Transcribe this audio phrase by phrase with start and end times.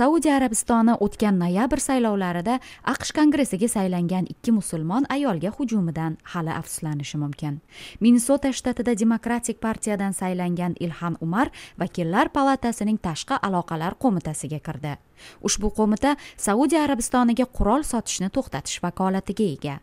[0.00, 2.54] saudiya arabistoni o'tgan noyabr saylovlarida
[2.92, 7.58] aqsh kongressiga saylangan ikki musulmon ayolga hujumidan hali afsuslanishi mumkin.
[8.00, 11.50] Minnesota shtatida demokratik partiyadan saylangan ilhan umar
[11.82, 14.94] vakillar palatasining tashqi aloqalar qo'mitasiga kirdi.
[15.42, 19.76] Ushbu qo'mita saudiya arabistoniga qurol sotishni to'xtatish vakolatiga ega.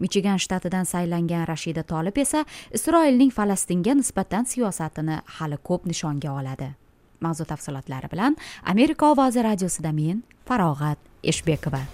[0.00, 2.44] Michigan shtatidan saylangan rashida tolib esa
[2.76, 6.81] isroilning falastinga nisbatan siyosatini hali ko'p nishonga oladi.
[7.22, 8.36] Mavzu tafsilotlari bilan
[8.74, 11.86] amerika ovozi radiosida men farog'at eshbekova.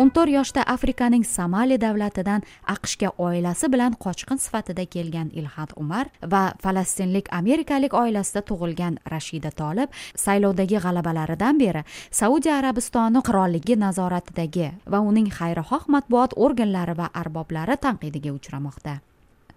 [0.00, 6.54] O'n to'rt yoshda afrikaning somali davlatidan aqshga oilasi bilan qochqin sifatida kelgan ilhad umar va
[6.62, 9.92] falastinlik amerikalik oilasida tug'ilgan rashida tolib
[10.24, 11.84] saylovdagi g'alabalaridan beri
[12.22, 19.00] saudiya arabistoni qirolligi nazoratidagi va uning xayrixoh matbuot organlari va arboblari tanqidiga uchramoqda.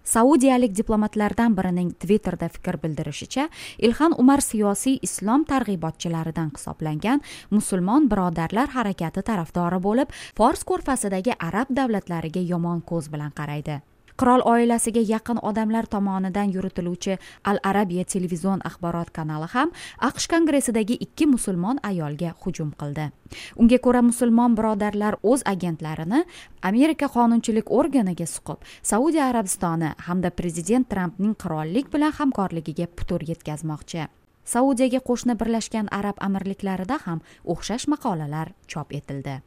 [0.04, 9.24] Saudiyalik diplomatlardan birining twitterda fikr bildirishicha ilhan umar siyosiy islom targ'ibotchilaridan hisoblangan musulmon birodarlar harakati
[9.32, 13.80] tarafdori bo'lib fors ko'rfasidagi arab davlatlariga yomon ko'z bilan qaraydi.
[14.20, 19.72] Qirol oilasiga yaqin odamlar tomonidan yuritiluvchi al arabiya televizion axborot kanali ham
[20.08, 23.10] aqsh kongressidagi ikki musulmon ayolga hujum qildi.
[23.56, 26.24] Unga ko'ra musulmon birodarlar o'z agentlarini
[26.62, 34.06] amerika qonunchilik organiga suqib saudiya arabistoni hamda prezident trampning qirollik bilan hamkorligiga putur yetkazmoqchi.
[34.44, 39.40] Saudiyaga qo'shni birlashgan arab amirliklarida ham o'xshash maqolalar chop etildi.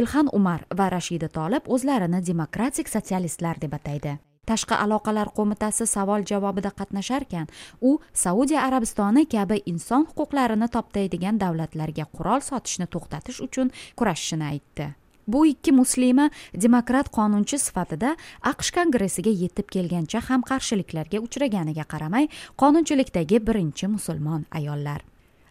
[0.00, 4.18] Ilhan umar va rashida tolib o'zlarini demokratik sotsialistlar deb ataydi.
[4.46, 7.48] Tashqi aloqalar qo'mitasi savol javobida qatnasharkan
[7.88, 14.86] u saudiya arabistoni kabi inson huquqlarini toptaydigan davlatlarga qurol sotishni to'xtatish uchun kurashishini aytdi.
[15.26, 16.28] Bu ikki muslima
[16.66, 18.14] demokrat qonunchi sifatida
[18.52, 22.30] aqsh kongressiga yetib kelgancha ham qarshiliklarga uchraganiga qaramay
[22.62, 25.02] qonunchilikdagi birinchi musulmon ayollar.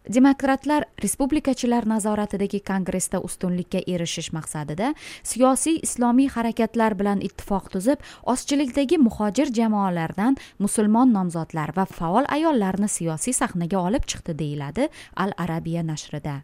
[0.09, 9.51] Demokratlar respublikachilar nazoratidagi kongressda ustunlikka erishish maqsadida siyosiy islomiy harakatlar bilan ittifoq tuzib ozchilikdagi muhojir
[9.59, 16.41] jamoalardan musulmon nomzodlar va faol ayollarni siyosiy sahnaga olib chiqdi deyiladi al arabiya nashrida.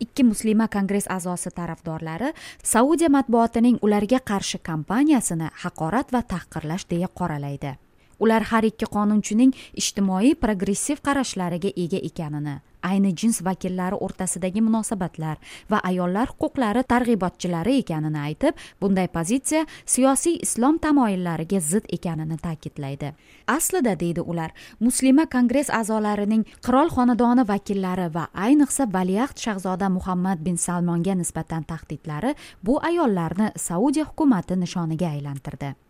[0.00, 2.32] Ikki muslima kongress a'zosi tarafdorlari
[2.62, 7.76] saudiya matbuotining ularga qarshi kampaniyasini haqorat va tahqirlash deya qoralaydi.
[8.20, 15.38] Ular har ikki qonunchining ijtimoiy progressiv qarashlariga ega ekanini ayni jins vakillari o'rtasidagi munosabatlar
[15.70, 23.12] va ayollar huquqlari targ'ibotchilari ekanini aytib bunday pozitsiya siyosiy islom tamoyillariga zid ekanini ta'kidlaydi.
[23.46, 30.56] Aslida deydi ular muslima kongress a'zolarining qirol xonadoni vakillari va ayniqsa valiahd shahzoda muhammad bin
[30.56, 35.89] salmonga nisbatan tahdidlari bu ayollarni saudiya hukumati nishoniga aylantirdi.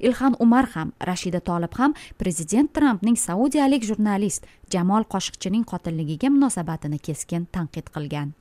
[0.00, 7.46] Ilhan umar ham rashida tolib ham prezident trampning saudiyalik jurnalist jamol qoshiqchining qotilligiga munosabatini keskin
[7.52, 8.34] tanqid qilgan.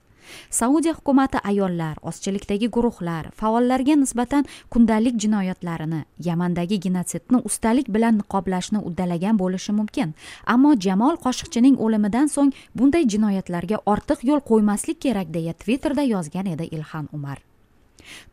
[0.50, 9.40] Saudiya hukumati ayollar ozchilikdagi guruhlar faollarga nisbatan kundalik jinoyatlarini yamandagi genotsidni ustalik bilan niqoblashni uddalagan
[9.42, 10.14] bo'lishi mumkin.
[10.46, 16.72] Ammo jamol qoshiqchining o'limidan so'ng bunday jinoyatlarga ortiq yo'l qo'ymaslik kerak deya twitterda yozgan edi
[16.78, 17.40] ilhan umar.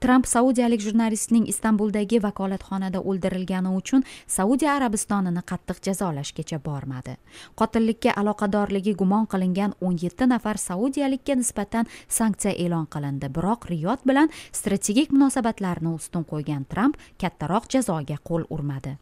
[0.01, 7.17] Tramp saudiyalik jurnalistning istanbuldagi vakolatxonada o'ldirilgani uchun saudiya arabistonini qattiq jazolashgacha bormadi.
[7.59, 13.29] Qotillikka aloqadorligi gumon qilingan o'n yetti nafar saudiyalikka nisbatan sanksiya e'lon qilindi.
[13.37, 18.99] Biroq riyod bilan strategik munosabatlarni ustun qo'ygan tramp kattaroq jazoga qo'l urmadi.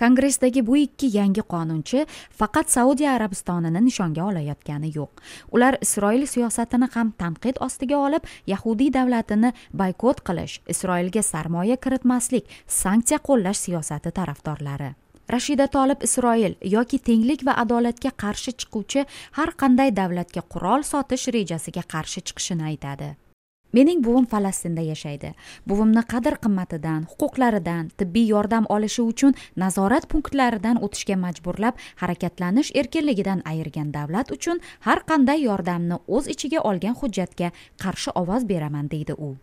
[0.00, 2.06] Kongressdagi bu ikki yangi qonunchi
[2.40, 5.12] faqat saudiya arabistonini nishonga olayotgani yo'q.
[5.52, 9.52] Ular isroil siyosatini ham tanqid ostiga olib yahudiy davlatini
[9.82, 14.90] boykot qilish isroilga sarmoya kiritmaslik sanksiya qo'llash siyosati tarafdorlari.
[15.30, 19.04] Rashida tolib isroil yoki tenglik va adolatga qarshi chiquvchi
[19.38, 23.16] har qanday davlatga qurol sotish rejasiga qarshi chiqishini aytadi.
[23.72, 25.34] Mening buvim falastinda yashaydi.
[25.66, 33.92] Buvimni qadr qimmatidan huquqlaridan tibbiy yordam olishi uchun nazorat punktlaridan o'tishga majburlab harakatlanish erkinligidan ayirgan
[33.92, 37.52] davlat uchun har qanday yordamni o'z ichiga olgan hujjatga
[37.82, 39.36] qarshi ovoz beraman deydi u.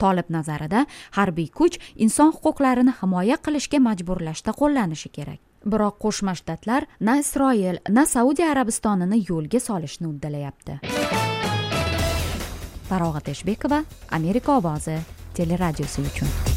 [0.00, 0.86] Tolib nazarida
[1.18, 5.40] harbiy kuch inson huquqlarini himoya qilishga majburlashda qo'llanishi kerak.
[5.72, 11.21] Biroq qo'shma shtatlar na isroil na saudiya arabistonini yo'lga solishni uddalayapti.
[12.92, 13.84] Farog'at eshbekova
[14.20, 14.98] amerika ovozi
[15.38, 16.51] teleradiosi uchun.